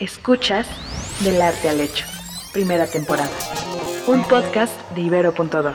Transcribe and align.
Escuchas 0.00 0.66
Del 1.22 1.42
Arte 1.42 1.68
al 1.68 1.78
Hecho, 1.78 2.06
primera 2.54 2.86
temporada. 2.86 3.28
Un 4.06 4.24
podcast 4.24 4.72
de 4.94 5.02
Ibero.2, 5.02 5.74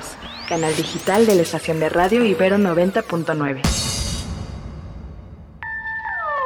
canal 0.49 0.75
digital 0.75 1.27
de 1.27 1.35
la 1.35 1.43
estación 1.43 1.79
de 1.79 1.89
radio 1.89 2.25
Ibero 2.25 2.57
90.9. 2.57 3.61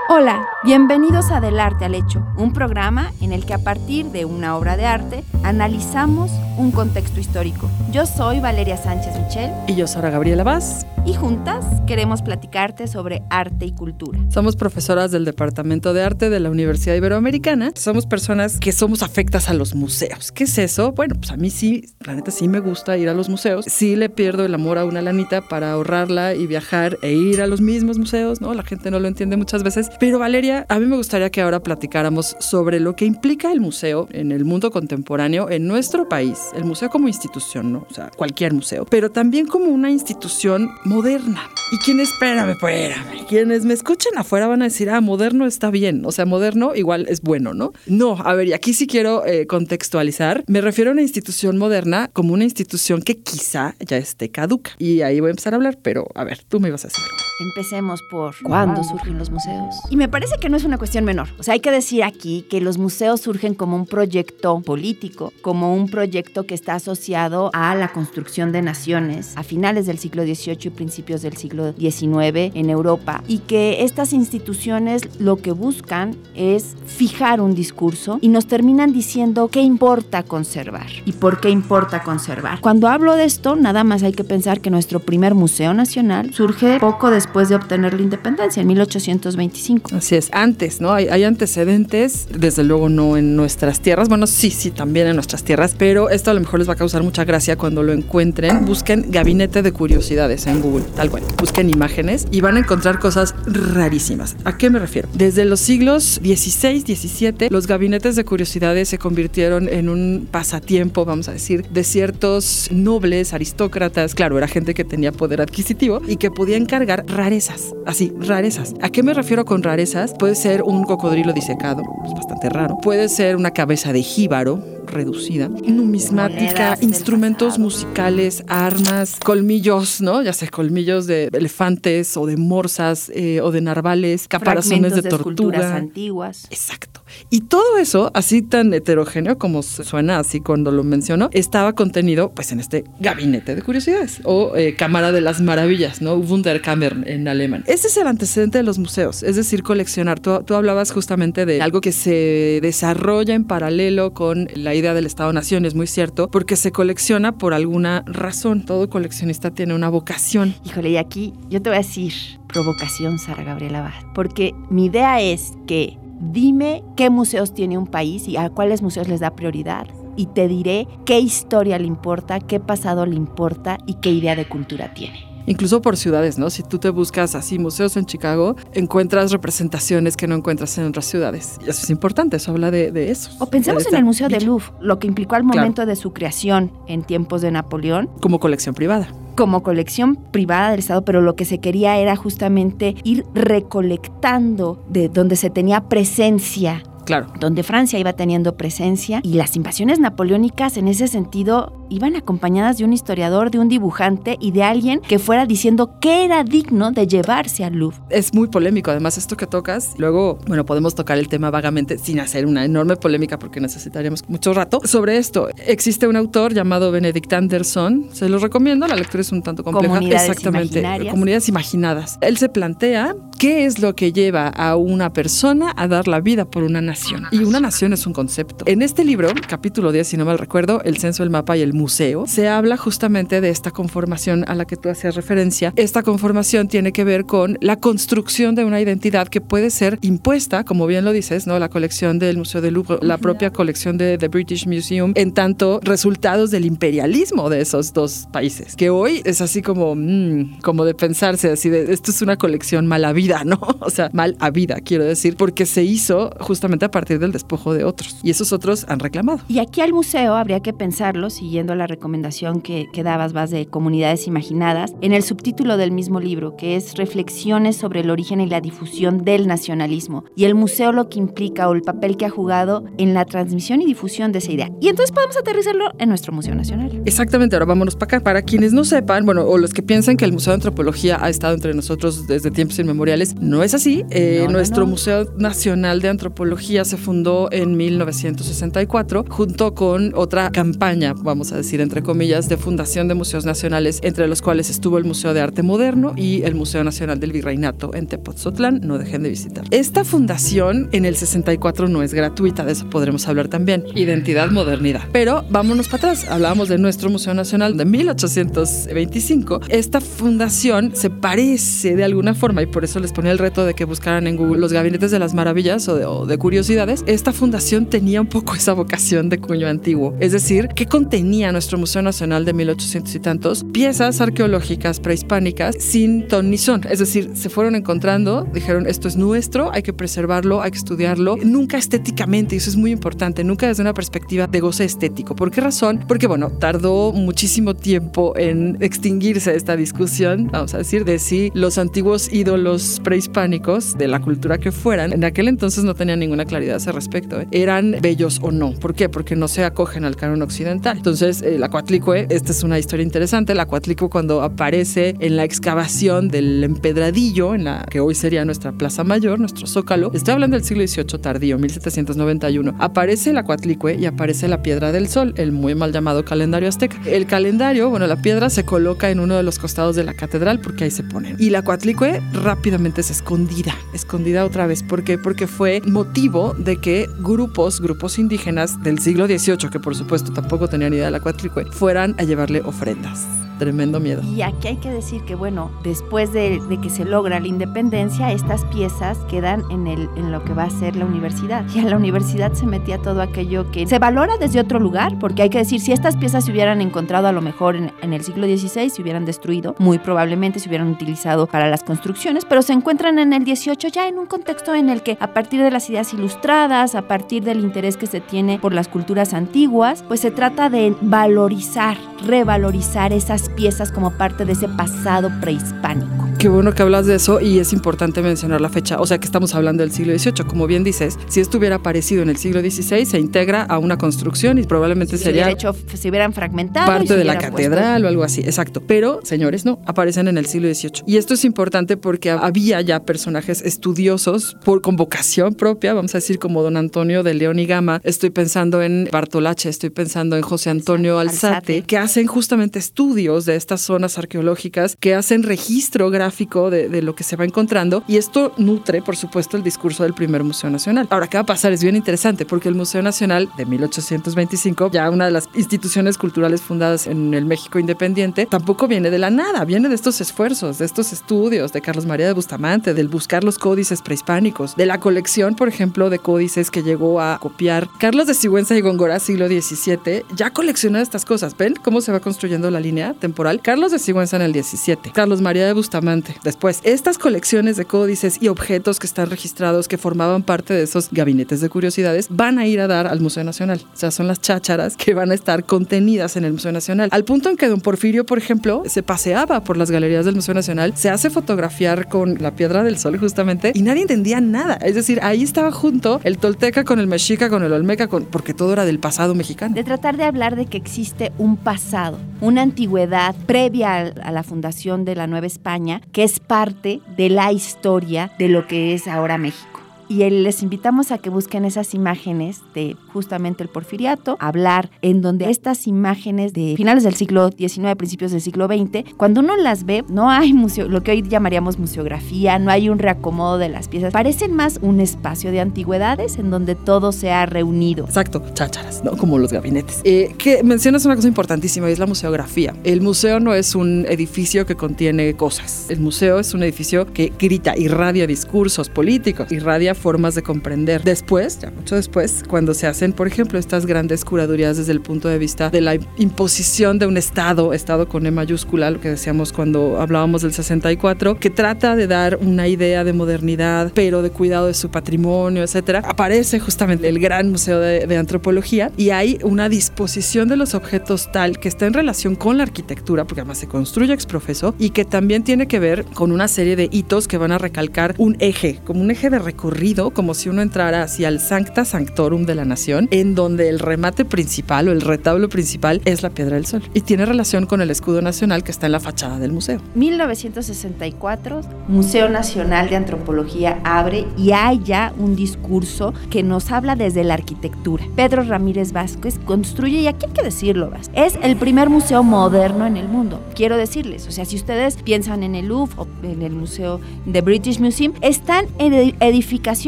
Hola, 0.10 0.46
bienvenidos 0.66 1.32
a 1.32 1.40
Del 1.40 1.58
Arte 1.58 1.86
al 1.86 1.96
Hecho, 1.96 2.22
un 2.36 2.52
programa 2.52 3.14
en 3.22 3.32
el 3.32 3.46
que 3.46 3.54
a 3.54 3.60
partir 3.60 4.08
de 4.08 4.26
una 4.26 4.58
obra 4.58 4.76
de 4.76 4.86
arte 4.86 5.24
analizamos 5.44 6.32
un 6.58 6.72
contexto 6.72 7.22
histórico. 7.22 7.70
Yo 7.92 8.06
soy 8.06 8.42
Valeria 8.42 8.76
Sánchez 8.76 9.18
Michel. 9.18 9.54
Y 9.68 9.76
yo, 9.76 9.88
Sara 9.88 10.10
Gabriela 10.10 10.44
Vaz. 10.44 10.86
Y 11.06 11.14
juntas 11.14 11.66
queremos 11.88 12.22
platicarte 12.22 12.88
sobre 12.88 13.24
arte 13.30 13.66
y 13.66 13.72
cultura. 13.72 14.20
Somos 14.30 14.56
profesoras 14.56 15.12
del 15.12 15.26
Departamento 15.26 15.94
de 15.94 16.04
Arte 16.04 16.30
de 16.30 16.40
la 16.40 16.50
Universidad 16.50 16.96
Iberoamericana. 16.96 17.72
Somos 17.76 18.06
personas 18.06 18.60
que 18.60 18.72
somos 18.72 19.02
afectas 19.02 19.50
a 19.50 19.54
los 19.54 19.74
museos. 19.74 20.32
¿Qué 20.32 20.44
es 20.44 20.58
eso? 20.58 20.92
Bueno, 20.92 21.16
pues 21.16 21.32
a 21.32 21.38
mí 21.38 21.50
sí, 21.50 21.86
la 22.06 22.14
neta 22.14 22.32
sí 22.32 22.48
me 22.48 22.60
gusta 22.60 22.98
ir 22.98 23.10
a 23.10 23.14
los 23.14 23.30
museos. 23.30 23.66
Sí 23.68 23.96
le 23.96 24.10
pierdo 24.10 24.46
el 24.46 24.54
amor 24.54 24.78
a 24.78 24.86
una 24.86 25.02
lanita 25.02 25.42
para 25.42 25.72
ahorrarla 25.72 26.36
y 26.36 26.46
viajar 26.46 27.00
e 27.02 27.14
ir 27.14 27.42
a 27.42 27.48
los 27.48 27.62
mismos 27.62 27.98
museos, 27.98 28.40
¿no? 28.42 28.54
La 28.54 28.64
gente 28.64 28.92
no 28.92 29.00
lo 29.00 29.08
entiende 29.08 29.38
muchas 29.38 29.64
veces. 29.64 29.90
Pero 30.00 30.20
Valeria, 30.20 30.66
a 30.70 30.80
mí 30.80 30.86
me 30.86 30.98
gustaría 30.98 31.32
que 31.32 31.42
ahora 31.42 31.62
platicáramos 31.62 32.36
sobre 32.40 32.80
lo 32.80 32.96
que 32.96 33.06
implica 33.06 33.52
el 33.52 33.62
museo 33.62 34.08
en 34.12 34.32
el 34.32 34.46
mundo 34.46 34.70
contemporáneo 34.70 35.50
en 35.50 35.66
nuestro 35.66 36.08
país. 36.08 36.40
El 36.56 36.66
museo 36.66 36.90
como 36.90 37.08
institución, 37.08 37.74
¿no? 37.74 37.88
O 37.90 37.94
sea, 37.94 38.12
cualquier 38.16 38.54
museo. 38.54 38.86
Pero 38.86 39.10
también 39.10 39.48
como 39.48 39.66
una 39.66 39.90
institución 39.90 40.70
moderna. 40.90 41.48
Y 41.72 41.78
quienes, 41.78 42.10
espérame, 42.10 42.50
espérame, 42.50 43.28
quienes 43.28 43.64
me 43.64 43.76
escuchen 43.76 44.18
afuera 44.18 44.48
van 44.48 44.64
a 44.64 44.66
decir, 44.66 44.90
ah, 44.90 45.02
moderno 45.02 45.46
está 45.46 45.70
bien, 45.70 46.04
o 46.04 46.12
sea, 46.12 46.26
moderno 46.26 46.74
igual 46.74 47.06
es 47.08 47.22
bueno, 47.22 47.54
¿no? 47.54 47.74
No, 47.86 48.18
a 48.18 48.34
ver, 48.34 48.48
y 48.48 48.54
aquí 48.54 48.74
sí 48.74 48.88
quiero 48.88 49.24
eh, 49.24 49.46
contextualizar, 49.46 50.44
me 50.48 50.62
refiero 50.62 50.90
a 50.90 50.94
una 50.94 51.04
institución 51.04 51.60
moderna 51.60 52.10
como 52.12 52.34
una 52.34 52.44
institución 52.44 53.04
que 53.04 53.20
quizá 53.20 53.76
ya 53.80 53.98
esté 53.98 54.32
caduca. 54.32 54.72
Y 54.80 55.02
ahí 55.02 55.20
voy 55.20 55.28
a 55.28 55.30
empezar 55.30 55.54
a 55.54 55.58
hablar, 55.58 55.78
pero 55.84 56.08
a 56.16 56.24
ver, 56.24 56.42
tú 56.50 56.60
me 56.60 56.70
ibas 56.70 56.86
a 56.86 56.88
decir. 56.88 57.04
Empecemos 57.40 58.02
por 58.10 58.36
cuándo 58.44 58.84
surgen 58.84 59.18
los 59.18 59.30
museos. 59.30 59.76
Y 59.92 59.96
me 59.96 60.10
parece 60.10 60.38
que 60.42 60.50
no 60.50 60.58
es 60.58 60.66
una 60.66 60.78
cuestión 60.78 61.06
menor. 61.06 61.30
O 61.38 61.44
sea, 61.44 61.54
hay 61.54 61.62
que 61.62 61.72
decir 61.72 62.04
aquí 62.04 62.46
que 62.50 62.60
los 62.60 62.80
museos 62.80 63.22
surgen 63.22 63.54
como 63.54 63.78
un 63.78 63.86
proyecto 63.86 64.60
político, 64.62 65.32
como 65.42 65.74
un 65.74 65.88
proyecto 65.88 66.46
que 66.46 66.56
está 66.56 66.74
asociado 66.74 67.52
a 67.54 67.76
la 67.76 67.94
construcción 67.94 68.52
de 68.52 68.62
naciones 68.62 69.38
a 69.38 69.44
finales 69.44 69.86
del 69.86 70.00
siglo 70.00 70.24
XVIII 70.24 70.74
y 70.79 70.79
principios 70.80 71.22
del 71.22 71.36
siglo 71.36 71.74
XIX 71.74 72.56
en 72.56 72.70
Europa. 72.70 73.22
Y 73.28 73.40
que 73.40 73.84
estas 73.84 74.14
instituciones 74.14 75.02
lo 75.20 75.36
que 75.36 75.52
buscan 75.52 76.16
es 76.36 76.78
fijar 76.86 77.42
un 77.42 77.54
discurso 77.54 78.18
y 78.22 78.30
nos 78.30 78.48
terminan 78.48 78.94
diciendo 78.94 79.50
qué 79.50 79.60
importa 79.60 80.24
conservar 80.24 80.88
y 81.04 81.12
por 81.12 81.42
qué 81.42 81.50
importa 81.50 82.02
conservar. 82.02 82.62
Cuando 82.62 82.88
hablo 82.88 83.18
de 83.18 83.26
esto, 83.26 83.58
nada 83.58 83.84
más 83.84 84.04
hay 84.04 84.14
que 84.14 84.24
pensar 84.24 84.62
que 84.62 84.70
nuestro 84.70 85.02
primer 85.02 85.36
museo 85.36 85.74
nacional 85.74 86.34
surge 86.34 86.80
poco 86.80 87.10
después 87.10 87.50
de 87.50 87.56
obtener 87.56 87.94
la 87.94 88.02
independencia, 88.02 88.62
en 88.62 88.68
1825. 88.68 89.98
Así 89.98 90.16
es, 90.16 90.30
antes, 90.32 90.80
¿no? 90.80 90.94
Hay, 90.94 91.24
antecedentes, 91.26 92.30
desde 92.32 92.64
luego 92.64 92.88
no 92.88 93.18
en 93.18 93.36
nuestras 93.36 93.82
tierras, 93.82 94.08
bueno, 94.08 94.28
sí, 94.28 94.50
sí, 94.50 94.72
también 94.72 95.08
en 95.08 95.16
nuestras 95.16 95.44
tierras, 95.44 95.76
pero 95.78 96.10
esto 96.10 96.32
a 96.32 96.34
lo 96.34 96.40
mejor 96.40 96.60
les 96.60 96.70
va 96.70 96.74
a 96.74 96.78
causar 96.78 97.04
mucha 97.04 97.26
gracia 97.26 97.58
cuando 97.58 97.84
lo 97.84 97.92
encuentren. 97.92 98.66
Busquen 98.66 99.08
Gabinete 99.10 99.62
de 99.62 99.74
Curiosidades 99.74 100.48
en 100.48 100.62
Google, 100.62 100.69
tal 100.96 101.10
cual. 101.10 101.24
Busquen 101.38 101.70
imágenes 101.70 102.28
y 102.32 102.42
van 102.42 102.58
a 102.58 102.60
encontrar 102.60 103.00
cosas 103.00 103.36
rarísimas. 103.46 104.36
¿A 104.46 104.58
qué 104.58 104.70
me 104.70 104.80
refiero? 104.80 105.10
Desde 105.14 105.46
los 105.46 105.60
siglos 105.60 106.20
XVI, 106.24 106.82
XVII, 106.82 107.50
los 107.50 107.68
gabinetes 107.68 108.16
de 108.16 108.26
curiosidades 108.26 108.90
se 108.90 108.98
convirtieron 108.98 109.68
en 109.70 109.90
un 109.90 110.28
pasatiempo, 110.30 111.06
vamos 111.06 111.28
a 111.30 111.34
decir, 111.34 111.66
de 111.70 111.84
ciertos 111.84 112.70
nobles, 112.72 113.34
aristócratas, 113.34 114.16
claro, 114.16 114.38
era 114.38 114.48
gente 114.48 114.74
que 114.74 114.84
tenía 114.84 115.12
poder 115.12 115.42
adquisitivo 115.42 116.02
y 116.08 116.18
que 116.18 116.32
podía 116.32 116.58
encargar 116.58 117.06
rarezas, 117.08 117.74
así, 117.86 118.14
rarezas. 118.20 118.74
¿A 118.82 118.90
qué 118.90 119.04
me 119.04 119.14
refiero 119.14 119.46
con 119.46 119.64
rarezas? 119.64 120.14
Puede 120.18 120.36
ser 120.36 120.64
un 120.64 120.84
cocodrilo 120.84 121.34
disecado, 121.34 121.84
es 122.06 122.14
bastante 122.14 122.50
raro. 122.50 122.78
Puede 122.82 123.10
ser 123.10 123.36
una 123.36 123.52
cabeza 123.52 123.94
de 123.94 124.04
jíbaro, 124.04 124.64
reducida, 124.90 125.48
numismática, 125.48 126.78
instrumentos 126.82 127.58
musicales, 127.60 128.44
armas, 128.48 129.18
colmillos, 129.24 130.02
¿no? 130.02 130.22
Ya 130.22 130.34
sé, 130.34 130.50
colmillos 130.50 131.08
de 131.08 131.30
elefantes 131.34 132.18
o 132.18 132.26
de 132.26 132.38
morsas 132.38 133.12
eh, 133.14 133.42
o 133.42 133.52
de 133.52 133.62
narvales, 133.62 134.28
caparazones 134.28 134.96
de, 134.96 135.02
de 135.02 135.10
tortuga. 135.10 135.76
antiguas. 135.76 136.48
Exacto. 136.50 136.99
Y 137.30 137.42
todo 137.42 137.78
eso, 137.78 138.12
así 138.14 138.42
tan 138.42 138.74
heterogéneo 138.74 139.38
como 139.38 139.64
suena 139.64 140.20
así 140.20 140.40
cuando 140.40 140.72
lo 140.72 140.84
menciono, 140.84 141.30
estaba 141.32 141.74
contenido 141.74 142.30
pues 142.30 142.52
en 142.52 142.60
este 142.60 142.84
gabinete 143.00 143.56
de 143.56 143.62
curiosidades 143.62 144.22
o 144.24 144.56
eh, 144.56 144.76
cámara 144.76 145.12
de 145.12 145.22
las 145.22 145.42
maravillas, 145.42 146.02
¿no? 146.02 146.16
Wunderkammer 146.16 147.04
en 147.06 147.28
alemán. 147.28 147.64
Ese 147.68 147.88
es 147.88 147.98
el 147.98 148.08
antecedente 148.08 148.58
de 148.58 148.64
los 148.64 148.80
museos, 148.80 149.24
es 149.24 149.36
decir, 149.36 149.64
coleccionar. 149.64 150.20
Tú, 150.20 150.44
tú 150.44 150.56
hablabas 150.56 150.92
justamente 150.92 151.46
de 151.46 151.62
algo 151.62 151.82
que 151.82 151.92
se 151.92 152.60
desarrolla 152.62 153.34
en 153.34 153.46
paralelo 153.46 154.14
con 154.14 154.48
la 154.56 154.76
idea 154.76 154.94
del 154.94 155.06
Estado-Nación, 155.06 155.66
es 155.66 155.76
muy 155.76 155.88
cierto, 155.88 156.30
porque 156.30 156.56
se 156.56 156.72
colecciona 156.72 157.38
por 157.38 157.54
alguna 157.54 158.04
razón. 158.06 158.66
Todo 158.66 158.90
coleccionista 158.90 159.52
tiene 159.52 159.74
una 159.74 159.90
vocación. 159.90 160.56
Híjole, 160.66 160.90
y 160.90 160.98
aquí 160.98 161.34
yo 161.50 161.62
te 161.62 161.70
voy 161.70 161.78
a 161.78 161.82
decir 161.82 162.14
provocación, 162.48 163.20
Sara 163.20 163.44
Gabriela 163.44 163.80
Abad, 163.80 164.14
porque 164.14 164.54
mi 164.70 164.86
idea 164.86 165.22
es 165.22 165.54
que 165.68 165.98
dime 166.20 166.84
qué 166.96 167.10
museos 167.10 167.54
tiene 167.54 167.78
un 167.78 167.88
país 167.88 168.28
y 168.28 168.38
a 168.38 168.50
cuáles 168.50 168.82
museos 168.82 169.08
les 169.08 169.20
da 169.20 169.36
prioridad. 169.36 169.88
Y 170.16 170.26
te 170.28 170.48
diré 170.48 170.88
qué 171.06 171.20
historia 171.20 171.80
le 171.80 171.88
importa, 171.88 172.40
qué 172.40 172.60
pasado 172.60 173.06
le 173.06 173.16
importa 173.16 173.78
y 173.86 173.96
qué 173.96 174.12
idea 174.12 174.36
de 174.36 174.48
cultura 174.48 174.94
tiene 174.94 175.29
incluso 175.50 175.82
por 175.82 175.98
ciudades, 175.98 176.38
¿no? 176.38 176.50
Si 176.50 176.64
tú 176.64 176.80
te 176.80 176.90
buscas 176.90 177.36
así 177.36 177.60
museos 177.60 177.98
en 177.98 178.06
Chicago, 178.06 178.56
encuentras 178.74 179.32
representaciones 179.32 180.16
que 180.16 180.28
no 180.28 180.36
encuentras 180.36 180.78
en 180.78 180.86
otras 180.86 181.06
ciudades. 181.06 181.58
Y 181.66 181.70
eso 181.70 181.84
es 181.84 181.90
importante, 181.90 182.38
eso 182.38 182.52
habla 182.52 182.72
de, 182.72 183.12
eso. 183.12 183.32
O 183.40 183.48
pensemos 183.48 183.86
en 183.88 183.96
el 183.96 184.06
Museo 184.06 184.30
de 184.30 184.40
Louvre, 184.42 184.68
lo 184.80 185.00
que 185.00 185.08
implicó 185.08 185.36
al 185.36 185.44
momento 185.44 185.86
de 185.86 185.96
su 185.96 186.14
creación 186.14 186.72
en 186.88 187.04
tiempos 187.04 187.42
de 187.42 187.52
Napoleón. 187.52 188.10
Como 188.22 188.40
colección 188.40 188.76
privada 188.76 189.10
como 189.36 189.64
colección 189.64 190.18
privada 190.18 190.72
del 190.72 190.80
Estado, 190.80 191.06
pero 191.06 191.22
lo 191.22 191.38
que 191.38 191.46
se 191.46 191.60
quería 191.60 191.98
era 191.98 192.18
justamente 192.18 192.96
ir 193.06 193.26
recolectando 193.34 194.84
de 194.90 195.08
donde 195.08 195.38
se 195.38 195.50
tenía 195.50 195.88
presencia 195.88 196.84
Claro. 197.10 197.34
Donde 197.40 197.64
Francia 197.64 197.98
iba 197.98 198.14
teniendo 198.14 198.56
presencia 198.56 199.20
y 199.24 199.34
las 199.34 199.56
invasiones 199.56 199.98
napoleónicas 199.98 200.78
en 200.78 200.88
ese 200.88 201.08
sentido 201.08 201.74
iban 201.90 202.16
acompañadas 202.16 202.78
de 202.78 202.86
un 202.86 202.94
historiador, 202.94 203.50
de 203.50 203.58
un 203.58 203.68
dibujante 203.68 204.38
y 204.40 204.52
de 204.52 204.62
alguien 204.62 205.00
que 205.02 205.18
fuera 205.18 205.48
diciendo 205.48 205.98
qué 206.00 206.24
era 206.24 206.44
digno 206.44 206.92
de 206.92 207.08
llevarse 207.08 207.64
al 207.64 207.74
Louvre. 207.74 207.98
Es 208.12 208.32
muy 208.36 208.48
polémico, 208.48 208.92
además, 208.92 209.18
esto 209.18 209.36
que 209.38 209.48
tocas. 209.48 209.96
Luego, 209.98 210.38
bueno, 210.46 210.68
podemos 210.68 210.94
tocar 210.94 211.18
el 211.18 211.28
tema 211.30 211.50
vagamente 211.50 211.98
sin 211.98 212.20
hacer 212.20 212.46
una 212.46 212.64
enorme 212.64 212.96
polémica 212.96 213.40
porque 213.40 213.60
necesitaríamos 213.60 214.30
mucho 214.30 214.54
rato. 214.54 214.80
Sobre 214.84 215.18
esto, 215.18 215.50
existe 215.66 216.08
un 216.08 216.16
autor 216.16 216.54
llamado 216.54 216.92
Benedict 216.92 217.34
Anderson. 217.34 218.10
Se 218.14 218.30
lo 218.30 218.38
recomiendo, 218.38 218.86
la 218.86 218.96
lectura 218.96 219.22
es 219.22 219.32
un 219.32 219.42
tanto 219.42 219.64
compleja. 219.64 219.96
Comunidades 219.96 220.30
Exactamente. 220.30 221.10
Comunidades 221.10 221.50
imaginadas. 221.50 222.20
Él 222.22 222.38
se 222.38 222.50
plantea 222.50 223.16
qué 223.40 223.64
es 223.66 223.80
lo 223.80 223.96
que 223.96 224.12
lleva 224.12 224.50
a 224.50 224.76
una 224.76 225.14
persona 225.14 225.74
a 225.78 225.88
dar 225.88 226.10
la 226.10 226.20
vida 226.20 226.44
por 226.44 226.64
una 226.64 226.82
nación 226.82 227.24
y 227.32 227.40
una 227.40 227.62
nación 227.62 227.94
es 227.94 228.06
un 228.06 228.12
concepto. 228.12 228.66
En 228.68 228.82
este 228.82 229.06
libro, 229.06 229.30
capítulo 229.48 229.94
10, 229.94 230.08
si 230.08 230.18
no 230.18 230.26
mal 230.26 230.38
recuerdo, 230.38 230.82
El 230.84 230.98
censo, 230.98 231.24
el 231.24 231.30
mapa 231.30 231.56
y 231.56 231.62
el 231.62 231.74
museo, 231.74 232.26
se 232.28 232.50
habla 232.50 232.76
justamente 232.76 233.40
de 233.40 233.50
esta 233.50 233.72
conformación 233.72 234.44
a 234.50 234.56
la 234.56 234.66
que 234.66 234.76
tú 234.76 234.90
hacías 234.90 235.16
referencia. 235.16 235.72
Esta 235.78 236.04
conformación 236.04 236.68
tiene 236.68 236.92
que 236.92 237.06
ver 237.06 237.26
con 237.26 237.58
la 237.62 237.78
construcción 237.78 238.56
de 238.56 238.66
una 238.66 238.82
identidad 238.82 239.30
que 239.30 239.40
puede 239.40 239.70
ser 239.70 240.00
impuesta, 240.02 240.66
como 240.66 240.86
bien 240.86 241.06
lo 241.06 241.14
dices, 241.14 241.48
¿no? 241.48 241.58
La 241.60 241.70
colección 241.70 242.20
del 242.20 242.38
Museo 242.38 242.60
de 242.60 242.72
Louvre, 242.72 242.98
la 243.02 243.18
propia 243.18 243.54
colección 243.54 243.98
de 243.98 244.18
The 244.18 244.28
British 244.28 244.68
Museum, 244.68 245.14
en 245.16 245.32
tanto 245.32 245.80
resultados 245.82 246.52
del 246.52 246.66
imperialismo 246.66 247.50
de 247.50 247.62
esos 247.62 247.94
dos 247.94 248.28
países, 248.34 248.76
que 248.76 248.90
hoy 248.90 249.22
es 249.24 249.40
así 249.40 249.62
como, 249.62 249.96
mm, 249.96 250.60
como 250.62 250.84
de 250.84 250.94
pensarse, 250.94 251.52
así 251.52 251.70
de, 251.70 251.94
esto 251.94 252.12
es 252.12 252.22
una 252.22 252.36
colección 252.36 252.86
mala 252.86 253.14
vida, 253.14 253.29
¿no? 253.46 253.60
O 253.82 253.90
sea, 253.90 254.10
mal 254.14 254.36
a 254.40 254.52
vida, 254.52 254.78
quiero 254.84 255.04
decir, 255.04 255.36
porque 255.36 255.66
se 255.66 255.84
hizo 255.84 256.32
justamente 256.40 256.86
a 256.86 256.92
partir 256.92 257.18
del 257.18 257.32
despojo 257.32 257.74
de 257.74 257.84
otros. 257.84 258.18
Y 258.24 258.30
esos 258.30 258.54
otros 258.54 258.86
han 258.88 259.00
reclamado. 259.00 259.40
Y 259.48 259.60
aquí 259.60 259.82
al 259.82 259.94
museo 259.94 260.36
habría 260.36 260.60
que 260.60 260.74
pensarlo, 260.74 261.30
siguiendo 261.30 261.76
la 261.76 261.88
recomendación 261.88 262.62
que, 262.62 262.88
que 262.94 263.04
dabas, 263.04 263.34
vas 263.34 263.50
de 263.50 263.66
comunidades 263.66 264.28
imaginadas, 264.28 264.94
en 265.02 265.14
el 265.14 265.24
subtítulo 265.24 265.78
del 265.78 265.92
mismo 265.92 266.20
libro, 266.20 266.56
que 266.56 266.76
es 266.76 266.96
Reflexiones 266.96 267.78
sobre 267.78 268.02
el 268.02 268.10
origen 268.10 268.42
y 268.42 268.48
la 268.48 268.62
difusión 268.62 269.24
del 269.24 269.48
nacionalismo, 269.48 270.26
y 270.36 270.44
el 270.44 270.56
museo 270.56 270.92
lo 270.92 271.10
que 271.10 271.20
implica 271.20 271.70
o 271.70 271.74
el 271.74 271.82
papel 271.82 272.18
que 272.18 272.26
ha 272.26 272.30
jugado 272.30 272.84
en 272.98 273.14
la 273.14 273.26
transmisión 273.26 273.82
y 273.82 273.86
difusión 273.86 274.32
de 274.32 274.40
esa 274.40 274.52
idea. 274.52 274.72
Y 274.82 274.90
entonces 274.90 275.12
podemos 275.12 275.38
aterrizarlo 275.38 275.92
en 275.98 276.10
nuestro 276.10 276.34
Museo 276.34 276.56
Nacional. 276.56 277.02
Exactamente, 277.06 277.56
ahora 277.56 277.66
vámonos 277.66 277.96
para 277.96 278.18
acá. 278.18 278.24
Para 278.24 278.42
quienes 278.42 278.74
no 278.74 278.84
sepan, 278.84 279.26
bueno, 279.26 279.44
o 279.44 279.58
los 279.58 279.74
que 279.74 279.82
piensan 279.82 280.18
que 280.18 280.26
el 280.26 280.34
Museo 280.34 280.52
de 280.52 280.56
Antropología 280.56 281.18
ha 281.22 281.30
estado 281.30 281.54
entre 281.54 281.74
nosotros 281.74 282.28
desde 282.28 282.52
tiempos 282.52 282.80
inmemoriales, 282.80 283.19
no 283.40 283.64
es 283.64 283.74
así. 283.74 284.06
Eh, 284.10 284.48
nuestro 284.50 284.86
Museo 284.88 285.32
Nacional 285.38 286.02
de 286.02 286.10
Antropología 286.10 286.86
se 286.86 286.98
fundó 286.98 287.50
en 287.52 287.78
1964 287.78 289.26
junto 289.30 289.74
con 289.76 290.14
otra 290.16 290.50
campaña, 290.52 291.14
vamos 291.14 291.52
a 291.52 291.58
decir 291.58 291.82
entre 291.82 292.02
comillas, 292.02 292.50
de 292.50 292.58
fundación 292.58 293.08
de 293.08 293.16
museos 293.16 293.46
nacionales, 293.46 294.00
entre 294.04 294.28
los 294.28 294.42
cuales 294.42 294.70
estuvo 294.70 294.98
el 294.98 295.04
Museo 295.04 295.34
de 295.34 295.42
Arte 295.42 295.64
Moderno 295.64 296.14
y 296.16 296.44
el 296.44 296.56
Museo 296.56 296.84
Nacional 296.84 297.20
del 297.20 297.32
Virreinato 297.32 297.94
en 297.94 298.08
Tepoztlán. 298.08 298.82
No 298.84 298.98
dejen 298.98 299.24
de 299.24 299.30
visitar. 299.30 299.66
Esta 299.72 300.04
fundación 300.04 300.90
en 300.92 301.06
el 301.06 301.16
64 301.16 301.88
no 301.88 302.04
es 302.04 302.14
gratuita, 302.14 302.66
de 302.66 302.74
eso 302.74 302.90
podremos 302.90 303.28
hablar 303.28 303.48
también. 303.48 303.86
Identidad, 303.96 304.52
modernidad. 304.52 305.04
Pero 305.12 305.46
vámonos 305.50 305.88
para 305.88 305.98
atrás. 305.98 306.30
Hablábamos 306.30 306.70
de 306.70 306.78
nuestro 306.78 307.10
Museo 307.10 307.34
Nacional 307.34 307.78
de 307.78 307.86
1825. 307.86 309.62
Esta 309.70 310.02
fundación 310.02 310.96
se 310.96 311.10
parece 311.10 311.96
de 311.96 312.04
alguna 312.04 312.34
forma, 312.34 312.62
y 312.62 312.66
por 312.66 312.84
eso 312.84 313.00
les 313.00 313.09
ponía 313.14 313.32
el 313.32 313.38
reto 313.38 313.66
de 313.66 313.74
que 313.74 313.86
buscaran 313.86 314.28
en 314.28 314.36
Google 314.36 314.60
los 314.60 314.74
gabinetes 314.74 315.12
de 315.12 315.20
las 315.20 315.34
maravillas 315.34 315.88
o 315.88 315.96
de, 315.96 316.06
o 316.06 316.26
de 316.26 316.38
curiosidades. 316.38 317.04
Esta 317.08 317.34
fundación 317.34 317.86
tenía 317.86 318.22
un 318.22 318.28
poco 318.28 318.56
esa 318.56 318.74
vocación 318.74 319.30
de 319.30 319.40
cuño 319.40 319.68
antiguo. 319.68 320.16
Es 320.20 320.32
decir, 320.32 320.70
¿qué 320.76 320.86
contenía 320.86 321.52
nuestro 321.52 321.78
Museo 321.78 322.02
Nacional 322.02 322.46
de 322.46 322.54
1800 322.54 323.16
y 323.16 323.20
tantos? 323.20 323.66
Piezas 323.72 324.22
arqueológicas 324.22 325.00
prehispánicas 325.00 325.76
sin 325.80 326.28
ton 326.28 326.50
ni 326.50 326.58
son. 326.58 326.82
Es 326.90 327.00
decir, 327.00 327.32
se 327.34 327.50
fueron 327.50 327.76
encontrando, 327.76 328.48
dijeron, 328.54 328.88
esto 328.88 329.08
es 329.08 329.18
nuestro, 329.18 329.72
hay 329.74 329.82
que 329.82 329.94
preservarlo, 329.94 330.62
hay 330.62 330.72
que 330.72 330.78
estudiarlo. 330.78 331.38
Nunca 331.38 331.78
estéticamente, 331.78 332.56
y 332.56 332.58
eso 332.58 332.70
es 332.70 332.76
muy 332.76 332.92
importante, 332.92 333.44
nunca 333.44 333.68
desde 333.68 333.82
una 333.82 333.94
perspectiva 333.94 334.48
de 334.48 334.60
goce 334.60 334.86
estético. 334.86 335.36
¿Por 335.36 335.52
qué 335.52 335.62
razón? 335.62 336.04
Porque, 336.08 336.28
bueno, 336.28 336.50
tardó 336.50 337.12
muchísimo 337.14 337.76
tiempo 337.76 338.34
en 338.38 338.78
extinguirse 338.80 339.56
esta 339.56 339.76
discusión, 339.76 340.50
vamos 340.52 340.74
a 340.74 340.78
decir, 340.78 341.06
de 341.06 341.20
si 341.20 341.52
los 341.54 341.78
antiguos 341.78 342.32
ídolos 342.32 342.99
prehispánicos 343.00 343.98
de 343.98 344.08
la 344.08 344.20
cultura 344.20 344.58
que 344.58 344.72
fueran, 344.72 345.14
en 345.14 345.24
aquel 345.24 345.48
entonces 345.48 345.84
no 345.84 345.96
tenían 345.96 346.20
ninguna 346.20 346.46
claridad 346.46 346.76
a 346.76 346.78
ese 346.78 346.92
respecto. 346.92 347.40
¿eh? 347.40 347.48
Eran 347.52 347.96
bellos 348.02 348.40
o 348.42 348.52
no. 348.52 348.74
¿Por 348.74 348.94
qué? 348.94 349.10
Porque 349.10 349.36
no 349.36 349.48
se 349.48 349.64
acogen 349.64 350.06
al 350.06 350.16
canon 350.16 350.42
occidental. 350.42 350.98
Entonces, 350.98 351.42
el 351.42 351.64
Acuatlicue, 351.64 352.28
esta 352.30 352.52
es 352.52 352.64
una 352.64 352.80
historia 352.80 353.04
interesante. 353.04 353.54
El 353.54 353.60
Acuatlicue 353.60 354.10
cuando 354.10 354.42
aparece 354.42 355.16
en 355.20 355.36
la 355.36 355.44
excavación 355.44 356.28
del 356.28 356.64
empedradillo, 356.64 357.56
en 357.56 357.66
la 357.66 357.86
que 357.90 358.00
hoy 358.00 358.16
sería 358.16 358.46
nuestra 358.46 358.72
Plaza 358.72 359.04
Mayor, 359.04 359.40
nuestro 359.40 359.68
Zócalo, 359.68 360.12
estoy 360.14 360.34
hablando 360.34 360.56
del 360.58 360.66
siglo 360.66 360.86
XVIII 360.86 361.20
tardío, 361.22 361.58
1791, 361.58 362.76
aparece 362.80 363.32
el 363.32 363.38
Acuatlicue 363.38 363.96
y 363.96 364.06
aparece 364.06 364.48
la 364.48 364.62
Piedra 364.62 364.92
del 364.92 365.08
Sol, 365.08 365.34
el 365.38 365.52
muy 365.52 365.76
mal 365.76 365.92
llamado 365.92 366.26
calendario 366.26 366.70
azteca. 366.70 366.98
El 367.06 367.26
calendario, 367.26 367.90
bueno, 367.90 368.08
la 368.08 368.22
piedra 368.22 368.50
se 368.50 368.66
coloca 368.66 369.10
en 369.10 369.20
uno 369.20 369.36
de 369.36 369.44
los 369.44 369.60
costados 369.60 369.96
de 369.96 370.04
la 370.04 370.14
catedral 370.14 370.60
porque 370.60 370.86
ahí 370.86 370.92
se 370.92 371.04
ponen. 371.04 371.36
Y 371.40 371.50
la 371.50 371.60
Acuatlicue 371.60 372.22
rápidamente 372.34 372.89
es 372.98 373.12
escondida, 373.12 373.76
escondida 373.94 374.46
otra 374.46 374.68
vez. 374.68 374.84
¿Por 374.84 375.04
qué? 375.04 375.18
Porque 375.18 375.48
fue 375.48 375.82
motivo 375.86 376.54
de 376.58 376.78
que 376.78 377.10
grupos, 377.20 377.82
grupos 377.82 378.20
indígenas 378.20 378.82
del 378.84 379.00
siglo 379.00 379.28
XVIII, 379.28 379.70
que 379.70 379.80
por 379.80 379.96
supuesto 379.96 380.32
tampoco 380.32 380.68
tenían 380.68 380.94
idea 380.94 381.06
de 381.06 381.12
la 381.12 381.20
Cuatlicue, 381.20 381.66
fueran 381.66 382.16
a 382.18 382.24
llevarle 382.24 382.62
ofrendas 382.62 383.49
tremendo 383.60 384.00
miedo. 384.00 384.24
Y 384.24 384.42
aquí 384.42 384.70
hay 384.70 384.78
que 384.78 384.90
decir 384.90 385.22
que, 385.24 385.36
bueno, 385.36 385.70
después 385.84 386.34
de, 386.34 386.60
que 386.82 386.90
se 386.90 387.06
logra 387.06 387.40
la 387.40 387.48
independencia, 387.48 388.32
estas 388.32 388.66
piezas 388.66 389.20
quedan 389.30 389.64
en, 389.70 389.86
el, 389.86 390.10
en 390.16 390.32
lo 390.32 390.44
que 390.44 390.54
va 390.54 390.64
a 390.64 390.70
ser 390.72 390.96
la 390.96 391.06
universidad. 391.06 391.64
Y 391.76 391.80
a 391.80 391.84
la 391.84 391.98
universidad 391.98 392.54
se 392.54 392.66
metía 392.66 392.98
todo 392.98 393.22
aquello 393.22 393.70
que 393.70 393.86
se 393.86 394.00
valora 394.00 394.38
desde 394.38 394.60
otro 394.60 394.80
lugar, 394.80 395.20
porque 395.20 395.44
hay 395.44 395.50
que 395.50 395.60
decir, 395.60 395.80
si 395.80 395.92
estas 395.92 396.18
piezas 396.18 396.46
se 396.46 396.52
hubieran 396.52 396.82
encontrado 396.82 397.28
a 397.28 397.32
lo 397.32 397.42
mejor 397.42 397.76
en, 397.76 397.92
en 398.02 398.14
el 398.14 398.24
siglo 398.24 398.48
XVI, 398.48 398.90
se 398.90 399.02
hubieran 399.02 399.26
destruido, 399.26 399.76
muy 399.78 400.00
probablemente 400.00 400.60
se 400.60 400.70
hubieran 400.70 400.90
utilizado 400.90 401.46
para 401.46 401.70
las 401.70 401.84
construcciones, 401.84 402.46
pero 402.46 402.62
se 402.62 402.74
encuentran 402.74 403.20
en 403.20 403.34
el 403.34 403.44
XVIII 403.44 403.92
ya 403.92 404.08
en 404.08 404.18
un 404.18 404.26
contexto 404.26 404.74
en 404.74 404.90
el 404.90 405.04
que 405.04 405.18
a 405.20 405.34
partir 405.34 405.62
de 405.62 405.72
las 405.72 405.90
ideas 405.90 406.14
ilustradas, 406.14 406.96
a 406.96 407.04
partir 407.04 407.44
del 407.44 407.60
interés 407.60 407.98
que 407.98 408.08
se 408.08 408.22
tiene 408.22 408.60
por 408.60 408.74
las 408.74 408.88
culturas 408.88 409.34
antiguas, 409.34 410.04
pues 410.08 410.22
se 410.22 410.32
trata 410.32 410.70
de 410.70 410.96
valorizar, 411.02 411.98
revalorizar 412.26 413.14
esas 413.14 413.49
piezas 413.50 413.92
como 413.92 414.12
parte 414.12 414.46
de 414.46 414.54
ese 414.54 414.68
pasado 414.68 415.32
prehispánico. 415.42 416.30
Qué 416.40 416.48
bueno 416.48 416.74
que 416.74 416.82
hablas 416.82 417.06
de 417.06 417.16
eso 417.16 417.42
y 417.42 417.60
es 417.60 417.74
importante 417.74 418.22
mencionar 418.22 418.62
la 418.62 418.70
fecha, 418.70 419.00
o 419.02 419.06
sea 419.06 419.18
que 419.18 419.26
estamos 419.26 419.56
hablando 419.56 419.84
del 419.84 419.92
siglo 419.92 420.18
XVIII, 420.18 420.46
como 420.48 420.68
bien 420.68 420.86
dices, 420.86 421.18
si 421.28 421.42
esto 421.42 421.58
hubiera 421.58 421.76
aparecido 421.76 422.24
en 422.24 422.30
el 422.30 422.38
siglo 422.38 422.62
XVI 422.62 423.06
se 423.06 423.20
integra 423.20 423.64
a 423.64 423.78
una 423.78 423.98
construcción 423.98 424.58
y 424.58 424.64
probablemente 424.64 425.18
si 425.18 425.26
sería 425.26 425.46
se, 425.46 425.52
hecho, 425.52 425.76
se 425.94 426.10
hubieran 426.10 426.32
fragmentado 426.32 426.88
parte 426.88 427.08
se 427.08 427.18
de 427.18 427.26
la 427.26 427.38
catedral 427.38 427.80
puesto. 427.80 428.06
o 428.06 428.08
algo 428.08 428.24
así, 428.24 428.42
exacto. 428.42 428.82
Pero, 428.88 429.20
señores, 429.24 429.66
no, 429.66 429.82
aparecen 429.86 430.30
en 430.30 430.38
el 430.38 430.46
siglo 430.46 430.74
XVIII. 430.74 431.04
Y 431.08 431.18
esto 431.18 431.34
es 431.34 431.44
importante 431.44 431.98
porque 431.98 432.32
había 432.32 432.80
ya 432.80 433.02
personajes 433.04 433.62
estudiosos 433.62 434.56
por 434.64 434.82
con 434.82 434.96
vocación 434.96 435.56
propia, 435.56 435.94
vamos 435.94 436.16
a 436.16 436.20
decir 436.20 436.40
como 436.40 436.64
don 436.64 436.78
Antonio 436.78 437.24
de 437.24 437.34
León 437.34 437.60
y 437.60 437.66
Gama, 437.66 438.00
estoy 438.06 438.30
pensando 438.30 438.82
en 438.82 439.10
Bartolache, 439.12 439.68
estoy 439.68 439.90
pensando 439.90 440.38
en 440.38 440.42
José 440.42 440.70
Antonio 440.70 441.20
Alzate, 441.20 441.48
Alzate. 441.48 441.82
que 441.82 441.98
hacen 441.98 442.28
justamente 442.28 442.80
estudios 442.80 443.39
de 443.46 443.56
estas 443.56 443.82
zonas 443.82 444.18
arqueológicas, 444.18 444.96
que 445.00 445.16
hacen 445.16 445.44
registro 445.44 446.10
gráfico 446.10 446.70
de, 446.70 446.90
de 446.90 447.02
lo 447.02 447.16
que 447.16 447.24
se 447.24 447.36
va 447.36 447.46
encontrando 447.46 448.04
y 448.08 448.18
esto 448.18 448.54
nutre, 448.58 449.02
por 449.02 449.16
supuesto, 449.16 449.58
el 449.58 449.64
discurso 449.64 450.04
del 450.04 450.14
primer 450.14 450.44
Museo 450.44 450.70
Nacional. 450.70 451.08
Ahora, 451.10 451.28
¿qué 451.28 451.38
va 451.38 451.42
a 451.42 451.46
pasar? 451.46 451.72
Es 451.72 451.84
bien 451.84 451.96
interesante 451.96 452.46
porque 452.46 452.70
el 452.70 452.76
Museo 452.76 453.02
Nacional 453.02 453.50
de 453.58 453.66
1825, 453.66 454.92
ya 454.92 455.10
una 455.10 455.26
de 455.26 455.32
las 455.32 455.50
instituciones 455.56 456.18
culturales 456.18 456.62
fundadas 456.62 457.08
en 457.08 457.34
el 457.34 457.46
México 457.46 457.80
independiente, 457.80 458.46
tampoco 458.46 458.88
viene 458.88 459.10
de 459.10 459.20
la 459.20 459.30
nada, 459.30 459.66
viene 459.66 459.90
de 459.90 459.96
estos 459.96 460.22
esfuerzos, 460.22 460.78
de 460.78 460.86
estos 460.86 461.14
estudios 461.14 461.72
de 461.72 461.82
Carlos 461.82 462.06
María 462.06 462.28
de 462.28 462.34
Bustamante, 462.34 462.94
del 462.94 463.08
buscar 463.08 463.44
los 463.44 463.58
códices 463.58 464.02
prehispánicos, 464.02 464.76
de 464.76 464.86
la 464.86 465.00
colección, 465.00 465.56
por 465.56 465.68
ejemplo, 465.68 466.10
de 466.10 466.20
códices 466.20 466.72
que 466.72 466.84
llegó 466.84 467.22
a 467.22 467.40
copiar 467.40 467.88
Carlos 468.00 468.28
de 468.28 468.34
Sigüenza 468.34 468.76
y 468.76 468.82
Góngora, 468.82 469.20
siglo 469.20 469.48
XVII, 469.48 470.26
ya 470.36 470.52
coleccionó 470.52 471.00
estas 471.00 471.26
cosas. 471.26 471.56
¿Ven 471.58 471.76
cómo 471.76 472.02
se 472.02 472.12
va 472.12 472.20
construyendo 472.20 472.72
la 472.72 472.80
línea 472.80 473.14
Carlos 473.62 473.92
de 473.92 474.00
Sigüenza 474.00 474.36
en 474.36 474.44
el 474.44 474.54
17, 474.54 475.12
Carlos 475.12 475.42
María 475.42 475.66
de 475.66 475.74
Bustamante 475.74 476.36
después. 476.44 476.80
Estas 476.84 477.18
colecciones 477.18 477.78
de 477.78 477.86
códices 477.86 478.38
y 478.42 478.48
objetos 478.48 479.00
que 479.00 479.08
están 479.08 479.30
registrados, 479.30 479.88
que 479.88 479.98
formaban 479.98 480.44
parte 480.44 480.74
de 480.74 480.84
esos 480.84 481.10
gabinetes 481.12 481.62
de 481.62 481.70
curiosidades, 481.70 482.28
van 482.30 482.60
a 482.60 482.68
ir 482.68 482.80
a 482.80 482.88
dar 482.88 483.08
al 483.08 483.20
Museo 483.20 483.44
Nacional. 483.44 483.82
O 483.94 483.98
sea, 483.98 484.12
son 484.12 484.28
las 484.28 484.42
chácharas 484.42 484.96
que 484.96 485.14
van 485.14 485.32
a 485.32 485.34
estar 485.34 485.66
contenidas 485.66 486.36
en 486.38 486.46
el 486.46 486.54
Museo 486.54 486.72
Nacional. 486.72 487.10
Al 487.12 487.24
punto 487.24 487.50
en 487.50 487.58
que 487.58 487.68
don 487.68 487.82
Porfirio, 487.82 488.26
por 488.26 488.38
ejemplo, 488.38 488.84
se 488.86 489.04
paseaba 489.04 489.64
por 489.64 489.78
las 489.78 489.92
galerías 489.92 490.26
del 490.26 490.36
Museo 490.36 490.54
Nacional, 490.54 490.94
se 490.96 491.10
hace 491.10 491.30
fotografiar 491.30 492.08
con 492.08 492.36
la 492.40 492.56
Piedra 492.56 492.84
del 492.84 492.98
Sol 492.98 493.18
justamente 493.18 493.72
y 493.74 493.82
nadie 493.82 494.02
entendía 494.02 494.42
nada. 494.42 494.76
Es 494.76 494.96
decir, 494.96 495.20
ahí 495.22 495.44
estaba 495.44 495.72
junto 495.72 496.20
el 496.24 496.38
tolteca 496.38 496.84
con 496.84 497.00
el 497.00 497.08
mexica, 497.08 497.50
con 497.50 497.64
el 497.64 497.74
olmeca, 497.74 498.08
con, 498.08 498.26
porque 498.26 498.54
todo 498.54 498.74
era 498.74 498.86
del 498.86 499.00
pasado 499.00 499.36
mexicano. 499.36 499.76
De 499.76 499.84
tratar 499.84 500.18
de 500.18 500.24
hablar 500.24 500.56
de 500.56 500.66
que 500.66 500.78
existe 500.78 501.32
un 501.38 501.58
pasado, 501.58 502.18
una 502.42 502.62
antigüedad 502.62 503.19
previa 503.46 504.14
a, 504.22 504.32
la 504.32 504.44
fundación 504.44 505.06
de 505.06 505.16
la 505.16 505.28
Nueva 505.28 505.48
España, 505.48 506.02
que 506.12 506.24
es 506.24 506.40
parte 506.40 507.02
de 507.18 507.30
la 507.30 507.52
historia 507.52 508.32
de 508.38 508.50
lo 508.50 508.68
que 508.68 508.94
es 508.94 509.08
ahora 509.08 509.38
México. 509.38 509.82
Y 510.10 510.28
les 510.28 510.64
invitamos 510.64 511.12
a 511.12 511.20
que 511.20 511.30
busquen 511.30 511.66
esas 511.66 511.94
imágenes 511.94 512.62
de 512.74 512.98
justamente 513.14 513.62
el 513.62 513.70
porfiriato, 513.70 514.38
hablar 514.40 514.90
en 515.04 515.22
donde 515.22 515.52
estas 515.52 515.86
imágenes 515.86 516.52
de 516.54 516.74
finales 516.76 517.04
del 517.04 517.14
siglo 517.14 517.52
XIX, 517.52 517.96
principios 517.96 518.32
del 518.32 518.42
siglo 518.42 518.66
XX, 518.66 519.04
cuando 519.18 519.42
uno 519.42 519.56
las 519.56 519.86
ve, 519.86 520.04
no 520.10 520.32
hay 520.32 520.52
museo, 520.52 520.88
lo 520.88 521.04
que 521.04 521.12
hoy 521.12 521.22
llamaríamos 521.22 521.78
museografía, 521.78 522.58
no 522.58 522.72
hay 522.72 522.90
un 522.90 522.98
reacomodo 522.98 523.60
de 523.60 523.70
las 523.70 523.88
piezas, 523.88 524.12
parecen 524.12 524.56
más 524.56 524.80
un 524.82 525.00
espacio 525.00 525.52
de 525.52 525.60
antigüedades 525.60 526.40
en 526.40 526.50
donde 526.50 526.74
todo 526.74 527.12
se 527.12 527.32
ha 527.32 527.46
reunido. 527.46 528.06
Exacto, 528.06 528.44
chácharas, 528.56 529.04
¿no? 529.04 529.16
Como 529.16 529.38
los 529.38 529.54
gabinetes. 529.54 530.02
Eh, 530.06 530.34
que 530.40 530.64
mencionas 530.64 531.06
una 531.06 531.18
cosa 531.18 531.28
importantísima 531.28 531.88
y 531.88 531.94
es 531.94 532.00
la 532.00 532.08
museografía. 532.08 532.74
El 532.84 533.02
museo 533.02 533.40
no 533.40 533.54
es 533.54 533.76
un 533.76 534.08
edificio 534.10 534.66
que 534.66 534.74
contiene 534.74 535.36
cosas. 535.36 535.86
El 535.90 536.00
museo 536.00 536.40
es 536.40 536.56
un 536.56 536.64
edificio 536.64 537.14
que 537.14 537.32
grita, 537.38 537.78
irradia 537.78 538.26
discursos 538.26 538.90
políticos, 538.90 539.52
irradia 539.52 539.94
formas 540.00 540.36
de 540.36 540.42
comprender. 540.42 541.04
Después, 541.04 541.60
ya 541.60 541.72
mucho 541.72 541.96
después, 541.96 542.44
cuando 542.48 542.74
se 542.74 542.88
hacen, 542.88 543.14
por 543.14 543.28
ejemplo, 543.28 543.60
estas 543.60 543.86
grandes 543.86 544.26
curadurías 544.26 544.78
desde 544.78 544.92
el 544.92 545.02
punto 545.02 545.28
de 545.28 545.38
vista 545.38 545.70
de 545.70 545.82
la 545.82 545.96
imposición 546.18 546.98
de 547.00 547.06
un 547.06 547.18
Estado, 547.18 547.74
Estado 547.74 548.08
con 548.08 548.26
E 548.26 548.32
mayúscula, 548.32 548.92
lo 548.92 549.00
que 549.00 549.10
decíamos 549.10 549.54
cuando 549.54 550.00
hablábamos 550.00 550.42
del 550.42 550.54
64, 550.54 551.40
que 551.40 551.50
trata 551.50 551.96
de 551.96 552.08
dar 552.08 552.38
una 552.42 552.68
idea 552.68 553.04
de 553.04 553.14
modernidad, 553.14 553.92
pero 553.94 554.22
de 554.22 554.32
cuidado 554.32 554.68
de 554.68 554.74
su 554.74 554.90
patrimonio, 554.90 555.64
etcétera, 555.64 556.02
aparece 556.06 556.60
justamente 556.60 557.08
el 557.08 557.20
Gran 557.20 557.52
Museo 557.52 557.80
de, 557.80 558.08
de 558.08 558.18
Antropología 558.18 558.92
y 558.98 559.10
hay 559.10 559.38
una 559.44 559.70
disposición 559.70 560.48
de 560.48 560.56
los 560.56 560.74
objetos 560.74 561.32
tal 561.32 561.60
que 561.60 561.68
está 561.68 561.86
en 561.86 561.94
relación 561.94 562.36
con 562.36 562.58
la 562.58 562.64
arquitectura, 562.64 563.26
porque 563.26 563.42
además 563.42 563.58
se 563.58 563.68
construye 563.68 564.14
ex 564.14 564.26
profeso 564.26 564.76
y 564.80 564.92
que 564.92 565.06
también 565.06 565.44
tiene 565.44 565.68
que 565.68 565.80
ver 565.80 566.06
con 566.06 566.32
una 566.32 566.48
serie 566.48 566.76
de 566.76 566.90
hitos 566.92 567.28
que 567.28 567.38
van 567.38 567.52
a 567.52 567.58
recalcar 567.58 568.16
un 568.18 568.36
eje, 568.40 568.80
como 568.86 569.02
un 569.02 569.12
eje 569.12 569.30
de 569.30 569.40
recorrido, 569.40 569.89
como 569.96 570.36
si 570.36 570.50
uno 570.50 570.62
entrara 570.62 571.02
hacia 571.02 571.28
el 571.30 571.40
Sancta 571.40 571.84
Sanctorum 571.84 572.46
de 572.46 572.54
la 572.54 572.64
Nación, 572.64 573.08
en 573.10 573.34
donde 573.34 573.70
el 573.70 573.80
remate 573.80 574.24
principal 574.24 574.88
o 574.88 574.92
el 574.92 575.02
retablo 575.02 575.50
principal 575.50 576.00
es 576.06 576.22
la 576.22 576.30
Piedra 576.30 576.56
del 576.56 576.68
Sol 576.68 576.84
y 576.94 577.02
tiene 577.02 577.26
relación 577.26 577.66
con 577.66 577.82
el 577.82 577.90
escudo 577.90 578.22
nacional 578.22 578.64
que 578.64 578.70
está 578.70 578.86
en 578.86 578.92
la 578.92 579.00
fachada 579.00 579.40
del 579.40 579.52
museo. 579.52 579.82
1964, 579.96 581.62
Museo 581.88 582.30
Nacional 582.30 582.90
de 582.90 582.98
Antropología 582.98 583.80
abre 583.84 584.28
y 584.38 584.52
hay 584.52 584.80
ya 584.84 585.12
un 585.18 585.36
discurso 585.36 586.14
que 586.30 586.44
nos 586.44 586.72
habla 586.72 586.96
desde 586.96 587.24
la 587.24 587.34
arquitectura. 587.34 588.06
Pedro 588.16 588.44
Ramírez 588.44 588.92
Vázquez 588.92 589.40
construye, 589.44 590.02
y 590.02 590.08
aquí 590.08 590.28
hay 590.28 590.34
que 590.34 590.44
decirlo, 590.44 590.92
es 591.16 591.38
el 591.42 591.56
primer 591.56 591.90
museo 591.90 592.22
moderno 592.22 592.86
en 592.86 592.96
el 592.96 593.08
mundo. 593.08 593.42
Quiero 593.56 593.76
decirles, 593.76 594.28
o 594.28 594.32
sea, 594.32 594.46
si 594.46 594.56
ustedes 594.56 594.98
piensan 594.98 595.42
en 595.42 595.56
el 595.56 595.68
Louvre 595.68 595.96
o 595.98 596.08
en 596.22 596.44
el 596.44 596.52
Museo 596.52 597.02
de 597.26 597.42
British 597.42 597.80
Museum, 597.80 598.14
están 598.22 598.68
en 598.78 599.16
edificaciones 599.20 599.79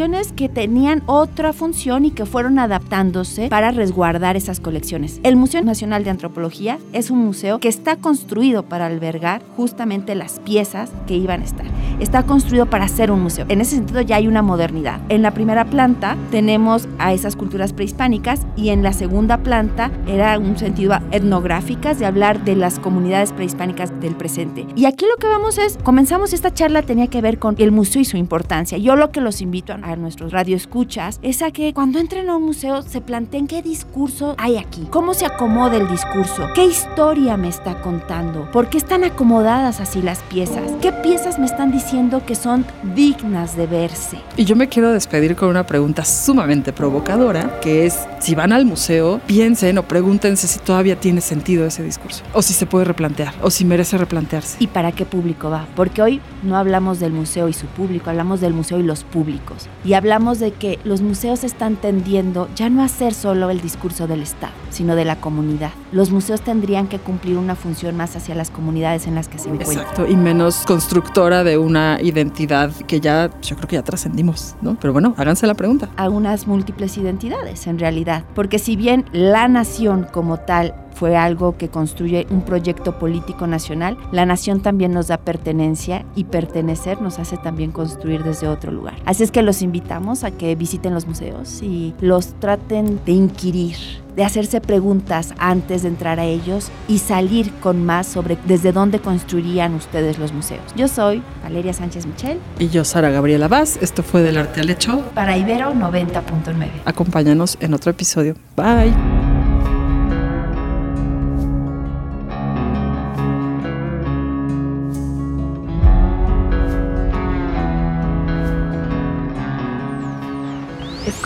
que 0.38 0.48
tenían 0.48 1.03
otra 1.05 1.51
función 1.51 2.05
y 2.05 2.12
que 2.12 2.25
fueron 2.25 2.60
adaptándose 2.60 3.50
para 3.50 3.71
resguardar 3.71 4.38
esas 4.38 4.62
colecciones. 4.62 5.19
El 5.24 5.36
Museo 5.36 5.62
Nacional 5.63 6.05
de 6.05 6.12
Antropología 6.12 6.79
es 6.93 7.12
un 7.12 7.19
museo 7.25 7.60
que 7.60 7.67
está 7.67 7.98
construido 7.98 8.63
para 8.63 8.86
albergar 8.86 9.41
justamente 9.57 10.15
las 10.15 10.39
piezas 10.39 10.91
que 11.07 11.15
iban 11.15 11.41
a 11.41 11.43
estar. 11.43 11.65
Está 12.00 12.24
construido 12.24 12.67
para 12.67 12.88
ser 12.88 13.12
un 13.12 13.21
museo. 13.21 13.45
En 13.50 13.60
ese 13.60 13.75
sentido 13.75 14.00
ya 14.00 14.15
hay 14.15 14.29
una 14.29 14.41
modernidad. 14.41 15.01
En 15.10 15.24
la 15.24 15.31
primera 15.31 15.65
planta 15.65 16.15
tenemos 16.31 16.88
a 16.98 17.12
esas 17.12 17.36
culturas 17.36 17.74
prehispánicas 17.74 18.48
y 18.55 18.69
en 18.69 18.83
la 18.83 18.93
segunda 18.93 19.39
planta 19.39 19.91
era 20.07 20.39
un 20.39 20.57
sentido 20.57 20.98
etnográficas 21.12 22.00
de 22.00 22.05
hablar 22.05 22.45
de 22.45 22.55
las 22.55 22.79
comunidades 22.79 23.33
prehispánicas 23.33 24.00
del 24.00 24.15
presente. 24.15 24.65
Y 24.77 24.86
aquí 24.86 25.05
lo 25.05 25.17
que 25.17 25.27
vamos 25.27 25.57
es, 25.57 25.77
comenzamos 25.83 26.31
esta 26.31 26.53
charla 26.53 26.81
tenía 26.81 27.07
que 27.07 27.21
ver 27.21 27.39
con 27.39 27.55
el 27.57 27.74
museo 27.74 28.01
y 28.01 28.05
su 28.05 28.15
importancia. 28.15 28.77
Yo 28.77 28.95
lo 28.95 29.12
que 29.12 29.19
los 29.19 29.41
invito 29.41 29.74
a 29.74 29.80
nuestros 29.95 30.31
radioescuchas 30.31 31.19
es 31.21 31.41
a 31.41 31.51
que 31.51 31.73
cuando 31.73 32.00
entren 32.00 32.29
a 32.29 32.38
un 32.38 32.43
museo 32.43 32.81
se 32.81 33.01
planteen 33.01 33.47
qué 33.47 33.61
discurso 33.61 34.35
hay 34.38 34.57
aquí, 34.57 34.88
cómo 34.89 35.13
se 35.13 35.25
acomoda 35.25 35.77
el 35.77 35.88
discurso, 35.88 36.47
qué 36.55 36.65
historia 36.65 37.38
me 37.38 37.50
está 37.50 37.81
contando, 37.81 38.50
por 38.51 38.69
qué 38.69 38.77
están 38.77 39.03
acomodadas 39.03 39.79
así 39.79 40.01
las 40.01 40.19
piezas, 40.23 40.71
qué 40.81 40.91
piezas 40.91 41.39
me 41.39 41.45
están 41.45 41.71
diciendo 41.71 42.25
que 42.25 42.35
son 42.35 42.65
dignas 42.95 43.55
de 43.55 43.67
verse. 43.67 44.17
Y 44.38 44.45
yo 44.45 44.55
me 44.55 44.69
quiero 44.69 44.91
despedir 44.91 45.35
con 45.35 45.50
una 45.50 45.65
pregunta 45.65 46.05
sumamente 46.05 46.73
provocadora, 46.73 47.59
que 47.59 47.85
es, 47.85 48.00
si 48.19 48.35
van 48.35 48.53
al 48.53 48.65
museo, 48.65 49.19
piensen 49.25 49.77
o 49.77 49.83
pregúntense 49.83 50.47
si 50.47 50.59
todavía 50.59 51.00
tiene 51.00 51.21
sentido 51.21 51.65
ese 51.65 51.83
discurso, 51.83 52.23
o 52.33 52.41
si 52.41 52.53
se 52.53 52.65
puede 52.65 52.85
replantear, 52.85 53.33
o 53.41 53.50
si 53.50 53.65
merece 53.65 53.97
replantearse. 53.97 54.57
¿Y 54.59 54.67
para 54.67 54.91
qué 54.91 55.05
público 55.05 55.50
va? 55.50 55.67
Porque 55.75 56.01
hoy 56.01 56.21
no 56.43 56.57
hablamos 56.57 57.00
del 57.00 57.11
museo 57.11 57.47
y 57.47 57.53
su 57.53 57.67
público, 57.67 58.09
hablamos 58.09 58.41
del 58.41 58.53
museo 58.53 58.79
y 58.79 58.83
los 58.83 59.03
públicos. 59.03 59.61
Y 59.84 59.94
hablamos 59.94 60.39
de 60.39 60.51
que 60.51 60.80
los 60.84 61.01
museos 61.01 61.44
están 61.44 61.75
tendiendo 61.75 62.48
ya 62.56 62.70
no 62.70 62.84
a 62.84 62.88
ser 62.88 63.13
solo 63.13 63.50
el 63.50 63.62
discurso 63.62 64.08
del 64.08 64.22
Estado, 64.22 64.53
sino 64.70 64.96
de 64.96 65.06
la 65.06 65.15
comunidad. 65.18 65.72
Los 65.91 66.12
museos 66.12 66.41
tendrían 66.41 66.88
que 66.88 67.00
cumplir 67.00 67.38
una 67.38 67.56
función 67.56 67.98
más 67.98 68.15
hacia 68.15 68.36
las 68.36 68.50
comunidades 68.50 69.08
en 69.08 69.15
las 69.15 69.27
que 69.27 69.39
se 69.39 69.50
encuentran. 69.50 69.80
Exacto, 69.80 70.08
y 70.08 70.15
menos 70.15 70.63
constructora 70.65 71.44
de 71.44 71.58
una 71.58 72.00
identidad 72.01 72.72
que 72.88 73.00
ya, 73.00 73.30
yo 73.41 73.56
creo 73.56 73.68
que 73.68 73.75
ya 73.75 73.84
trascendimos, 73.84 74.56
¿no? 74.62 74.77
Pero 74.80 74.94
bueno, 74.94 75.13
háganse 75.18 75.48
la 75.48 75.56
pregunta. 75.56 75.89
A 75.98 76.10
unas 76.10 76.48
múltiples 76.48 76.98
identidades, 76.98 77.68
en 77.68 77.80
realidad. 77.80 78.24
Porque 78.36 78.60
si 78.60 78.75
bien 78.75 79.06
la 79.12 79.48
nación 79.48 80.08
como 80.12 80.38
tal 80.38 80.75
fue 80.93 81.17
algo 81.17 81.57
que 81.57 81.69
construye 81.69 82.27
un 82.29 82.41
proyecto 82.41 83.00
político 83.00 83.48
nacional, 83.48 83.98
la 84.12 84.25
nación 84.25 84.62
también 84.62 84.93
nos 84.93 85.07
da 85.07 85.17
pertenencia 85.17 86.05
y 86.15 86.25
pertenecer 86.25 87.01
nos 87.01 87.19
hace 87.19 87.38
también 87.38 87.71
construir 87.71 88.24
desde 88.24 88.48
otro 88.48 88.71
lugar. 88.71 88.95
Así 89.05 89.24
es 89.24 89.31
que 89.31 89.41
los 89.41 89.62
invitamos 89.62 90.24
a 90.24 90.31
que 90.31 90.55
visiten 90.55 90.93
los 90.93 91.07
museos 91.07 91.62
y 91.62 91.93
los 92.01 92.33
traten 92.39 93.00
de 93.05 93.12
inquirir, 93.13 93.75
de 94.15 94.24
hacerse 94.24 94.62
preguntas 94.62 95.33
antes 95.38 95.83
de 95.83 95.89
entrar 95.89 96.19
a 96.19 96.25
ellos 96.25 96.71
y 96.88 97.00
salir 97.00 97.51
con 97.55 97.86
más 97.86 98.07
sobre 98.07 98.38
desde 98.45 98.71
dónde 98.71 99.00
construirían 99.00 99.74
ustedes 99.75 100.19
los 100.19 100.33
museos. 100.33 100.63
Yo 100.75 100.88
soy 100.88 101.24
Valeria 101.43 101.74
Sánchez 101.74 102.05
Michel. 102.05 102.39
Y 102.60 102.69
yo, 102.69 102.83
Sara 102.83 103.10
Gabriela 103.10 103.48
Vaz. 103.48 103.77
Esto 103.81 104.03
fue 104.03 104.21
Del 104.21 104.38
Arte 104.38 104.62
al 104.62 104.69
Hecho. 104.69 105.01
Para 105.13 105.38
Ibero 105.38 105.74
90.9. 105.74 106.67
Acompáñanos 106.86 107.57
en 107.62 107.74
otro 107.74 107.91
episodio. 107.91 108.36
Bye. 108.55 109.11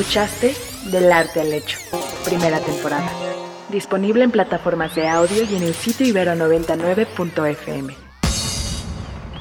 Escuchaste 0.05 0.53
Del 0.91 1.11
Arte 1.11 1.41
al 1.41 1.51
Hecho, 1.51 1.79
primera 2.23 2.59
temporada. 2.59 3.09
Disponible 3.69 4.23
en 4.23 4.29
plataformas 4.29 4.93
de 4.93 5.07
audio 5.07 5.43
y 5.43 5.55
en 5.55 5.63
el 5.63 5.73
sitio 5.73 6.05
ibero99.fm 6.05 8.04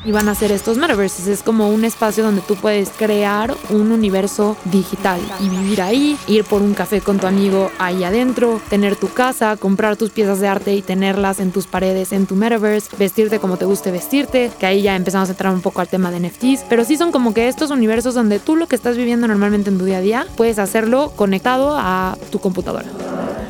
y 0.04 0.12
van 0.12 0.28
a 0.28 0.34
ser 0.34 0.52
estos 0.52 0.76
metaverses. 0.76 1.26
Es 1.26 1.42
como 1.42 1.70
un 1.70 1.84
espacio 1.84 2.24
donde 2.24 2.42
tú 2.42 2.56
puedes 2.56 2.90
crear 2.90 3.54
un 3.70 3.92
universo 3.92 4.56
digital 4.66 5.20
y 5.40 5.48
vivir 5.48 5.82
ahí, 5.82 6.16
ir 6.26 6.44
por 6.44 6.62
un 6.62 6.74
café 6.74 7.00
con 7.00 7.18
tu 7.18 7.26
amigo 7.26 7.70
ahí 7.78 8.04
adentro, 8.04 8.60
tener 8.68 8.96
tu 8.96 9.08
casa, 9.08 9.56
comprar 9.56 9.96
tus 9.96 10.10
piezas 10.10 10.40
de 10.40 10.48
arte 10.48 10.74
y 10.74 10.82
tenerlas 10.82 11.40
en 11.40 11.52
tus 11.52 11.66
paredes 11.66 12.12
en 12.12 12.26
tu 12.26 12.36
metaverse, 12.36 12.96
vestirte 12.96 13.38
como 13.38 13.56
te 13.56 13.64
guste 13.64 13.90
vestirte, 13.90 14.50
que 14.58 14.66
ahí 14.66 14.82
ya 14.82 14.96
empezamos 14.96 15.28
a 15.28 15.32
entrar 15.32 15.52
un 15.52 15.60
poco 15.60 15.80
al 15.80 15.88
tema 15.88 16.10
de 16.10 16.20
NFTs, 16.20 16.64
pero 16.68 16.84
sí 16.84 16.96
son 16.96 17.12
como 17.12 17.34
que 17.34 17.48
estos 17.48 17.70
universos 17.70 18.14
donde 18.14 18.38
tú 18.38 18.56
lo 18.56 18.66
que 18.66 18.76
estás 18.76 18.96
viviendo 18.96 19.26
normalmente 19.26 19.70
en 19.70 19.78
tu 19.78 19.84
día 19.84 19.98
a 19.98 20.00
día 20.00 20.26
puedes 20.36 20.58
hacerlo 20.58 21.12
conectado 21.16 21.76
a 21.76 22.16
tu 22.30 22.38
computadora. 22.38 22.86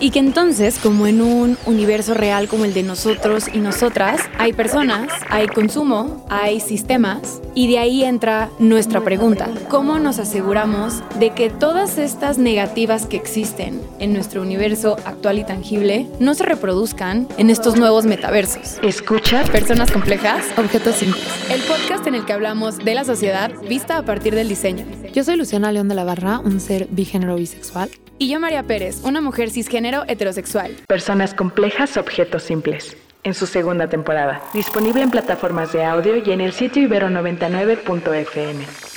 Y 0.05 0.11
que 0.11 0.19
entonces, 0.19 0.79
como 0.79 1.07
en 1.07 1.23
un 1.23 1.57
universo 1.65 2.13
real 2.13 2.47
como 2.47 2.67
el 2.67 2.75
de 2.75 2.83
nosotros 2.83 3.47
y 3.51 3.57
nosotras, 3.57 4.21
hay 4.37 4.53
personas, 4.53 5.11
hay 5.31 5.47
consumo, 5.47 6.27
hay 6.29 6.61
sistemas, 6.61 7.41
y 7.55 7.69
de 7.69 7.79
ahí 7.79 8.05
entra 8.05 8.51
nuestra 8.59 9.01
pregunta. 9.01 9.49
¿Cómo 9.71 9.99
nos 9.99 10.19
aseguramos 10.19 11.03
de 11.19 11.31
que 11.31 11.49
todas 11.49 11.97
estas 11.97 12.37
negativas 12.37 13.07
que 13.07 13.17
existen 13.17 13.81
en 13.99 14.13
nuestro 14.13 14.43
universo 14.43 14.99
actual 15.07 15.39
y 15.39 15.45
tangible 15.45 16.07
no 16.21 16.35
se 16.35 16.45
reproduzcan 16.45 17.27
en 17.39 17.49
estos 17.49 17.77
nuevos 17.77 18.05
metaversos? 18.05 18.81
Escucha. 18.83 19.43
Personas 19.45 19.91
complejas, 19.91 20.45
objetos 20.59 20.97
simples. 20.97 21.25
El 21.49 21.63
podcast 21.63 22.07
en 22.07 22.15
el 22.15 22.27
que 22.27 22.35
hablamos 22.35 22.77
de 22.77 22.95
la 22.95 23.05
sociedad 23.05 23.53
vista 23.71 23.97
a 23.97 24.03
partir 24.03 24.35
del 24.35 24.51
diseño. 24.51 24.85
Yo 25.15 25.25
soy 25.25 25.37
Luciana 25.37 25.73
León 25.73 25.89
de 25.89 25.95
la 25.95 26.05
Barra, 26.05 26.41
un 26.41 26.61
ser 26.61 26.89
bigénero 26.91 27.37
bisexual. 27.37 27.89
Y 28.19 28.29
yo 28.29 28.39
María 28.39 28.63
Pérez, 28.63 29.03
una 29.03 29.21
mujer 29.21 29.51
cisgénero 29.51 30.05
heterosexual. 30.07 30.77
Personas 30.87 31.35
complejas, 31.35 31.97
objetos 31.97 32.45
simples. 32.45 32.97
En 33.25 33.35
su 33.35 33.47
segunda 33.47 33.89
temporada. 33.89 34.43
Disponible 34.53 35.03
en 35.03 35.11
plataformas 35.11 35.73
de 35.73 35.83
audio 35.83 36.17
y 36.17 36.31
en 36.31 36.43
el 36.43 36.53
sitio 36.53 36.87
ibero99.fm. 36.89 38.94